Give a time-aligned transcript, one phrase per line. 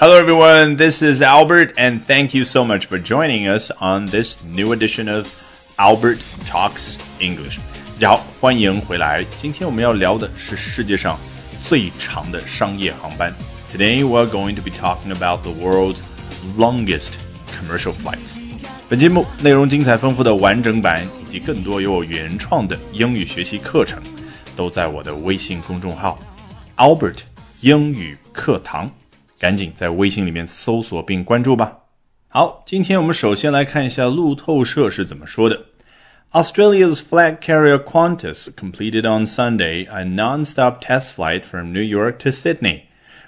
[0.00, 0.76] Hello, everyone.
[0.76, 5.08] This is Albert, and thank you so much for joining us on this new edition
[5.08, 5.26] of
[5.78, 7.58] Albert Talks English.
[7.98, 9.24] 大家好，欢迎回来。
[9.38, 11.18] 今天我们要聊的是世界上
[11.64, 13.34] 最长的商业航班。
[13.72, 16.00] Today we're going to be talking about the world's
[16.56, 17.12] longest
[17.58, 18.18] commercial flight.
[18.88, 24.00] 本节目内容精彩丰富的完整版以及更多有我原创的英语学习课程，
[24.54, 26.18] 都在我的微信公众号
[26.76, 27.20] Albert
[27.62, 28.90] 英语课堂。
[29.40, 31.78] 赶紧在微信里面搜索并关注吧。
[32.28, 35.66] 好，今天我们首先来看一下路透社是怎么说的。
[36.32, 42.82] Australia's flag carrier Qantas completed on Sunday a non-stop test flight from New York to Sydney,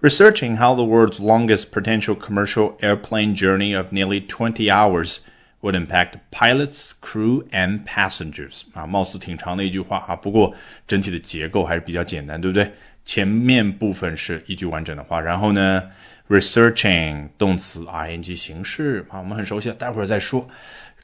[0.00, 5.18] researching how the world's longest potential commercial airplane journey of nearly 20 hours
[5.60, 8.62] would impact pilots, crew, and passengers.
[8.72, 10.54] 啊，貌似挺长的一句话啊，不过
[10.86, 12.70] 整体的结构还是比较简单，对不对？
[13.09, 15.81] 前面部分是一句完整的话，然后呢
[16.27, 20.47] ，researching 动词 ing 形式啊，我们很熟悉，待会儿再说。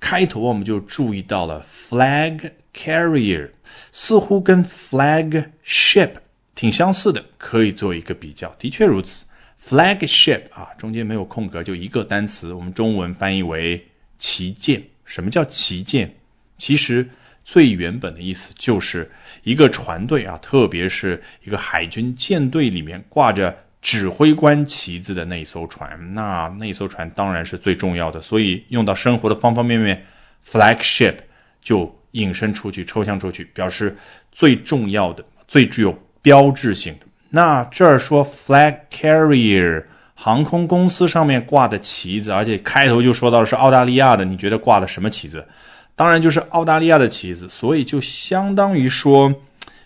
[0.00, 3.50] 开头我们就注意到了 flag carrier，
[3.92, 6.12] 似乎跟 flagship
[6.54, 8.48] 挺相似的，可以做一个比较。
[8.58, 9.26] 的确如此
[9.62, 14.82] ，flagship 啊，中间没有空格，就一个单词，我们中文翻译为旗舰。
[15.04, 16.14] 什么叫旗舰？
[16.56, 17.06] 其实。
[17.44, 19.10] 最原本的意思就是
[19.42, 30.06] 一个船队啊，特别是一个海军舰队里面挂着指挥官旗子的那艘船，那那艘船当然是最重要的，所以用到生活的方方面面
[30.46, 31.14] ，flagship
[31.62, 33.96] 就引申出去、抽象出去，表示
[34.30, 37.06] 最重要的、最具有标志性的。
[37.30, 45.48] 那这儿说 flag carrier 航空公司上面挂的旗子，而且开头就说到是澳大利亚的，你觉得挂的什么旗子？
[45.96, 49.34] 当然就是澳大利亚的旗子，所以就相当于说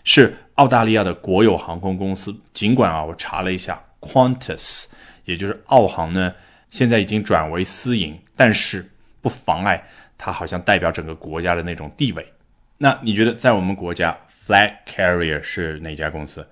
[0.03, 2.33] 是澳大利亚的国有航空公司。
[2.53, 4.85] 尽管啊，我查了一下，Qantas，
[5.25, 6.33] 也就是澳航呢，
[6.69, 8.89] 现在已经转为私营，但是
[9.21, 9.83] 不妨碍
[10.17, 12.25] 它好像代表整个国家的那种地位。
[12.77, 16.47] 那你觉得在我们国家，flag carrier 是哪家公司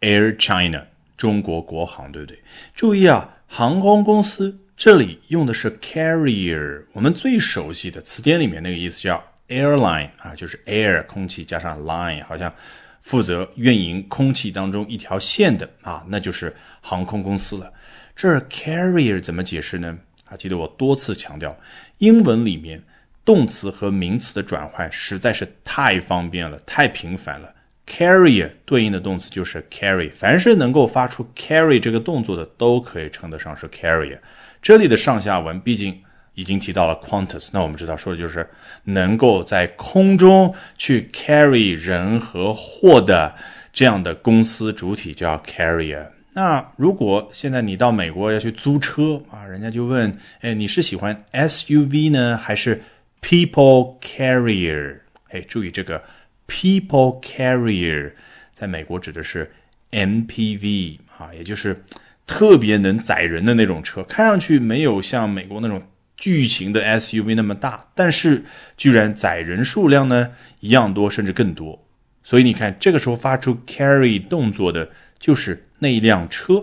[0.00, 0.86] ？Air China，
[1.16, 2.38] 中国国航，对不对？
[2.74, 4.58] 注意啊，航空公司。
[4.78, 12.54] 这里用的是 carrier，我们最熟悉的词典里面那个意思叫 airline 啊，就是 air 空气加上 line，好像
[13.02, 17.72] 负责运营空气当中一条线的啊，那就是航空公司了。
[18.14, 19.98] 这 carrier 怎么解释呢？
[20.26, 21.58] 啊，记得我多次强调，
[21.98, 22.80] 英文里面
[23.24, 27.52] 动词和名词的转换实在是太方便了，太频繁了。
[27.84, 34.18] carrier 对应的动词就是 carry，凡是能够发出 carry 这个动作的，都可以称得上是 carrier。
[34.60, 36.02] 这里的上下文毕竟
[36.34, 38.48] 已经提到了 Qantas，那我们知道说的就是
[38.84, 43.34] 能够在空中去 carry 人和货的
[43.72, 46.06] 这样的公司主体叫 carrier。
[46.32, 52.82] 那如果现在你到美国要去租车啊，人家就问，哎，你是喜欢 SUV 呢，还是
[53.20, 54.98] people carrier？
[55.30, 56.02] 哎，注意这个
[56.46, 58.12] people carrier
[58.52, 59.50] 在美国指的是
[59.90, 61.82] MPV 啊，也就是。
[62.28, 65.82] 特别能载人的那种车，看上去没有像美国那种
[66.16, 68.44] 巨型的 SUV 那么大，但是
[68.76, 70.30] 居然载人数量呢
[70.60, 71.84] 一样多，甚至更多。
[72.22, 76.62] 所以你看，这个时候发出 carry 动作的就是那辆车。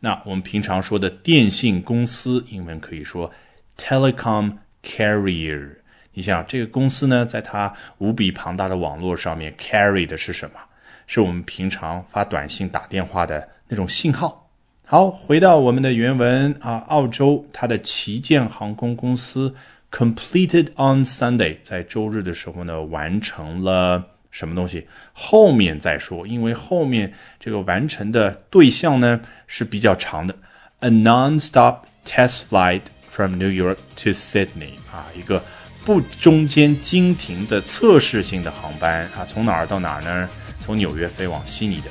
[0.00, 3.32] 那我们平常说的电信公司，英文可以说
[3.76, 4.52] telecom
[4.82, 5.70] carrier。
[6.12, 10.60] 你想这个公司呢，在它无比庞大的网络上面 carry 的是什么？
[11.06, 14.39] 是我们平常发短信、打电话的那种信号。
[14.90, 19.54] 好，回到我们的原文啊，澳洲它的旗舰航空公司
[19.88, 24.88] completed on Sunday，在周日的时候呢，完成了什么东西？
[25.12, 30.34] 后面再说，因为后面这个完成的对象呢是比较长的
[30.80, 35.40] ，a non-stop test flight from New York to Sydney，啊，一个
[35.84, 40.28] 不中间经停的测试性的航班啊，从哪儿到哪儿呢？
[40.58, 41.84] 从纽约飞往悉尼的。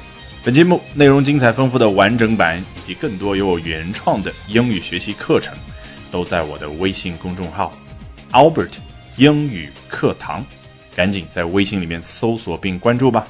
[0.50, 5.56] 本节目内容精彩丰富的完整版以及更多由我原创的英语学习课程，
[6.10, 7.72] 都在我的微信公众号
[8.32, 8.72] Albert
[9.16, 10.44] 英语课堂，
[10.96, 13.28] 赶紧在微信里面搜索并关注吧。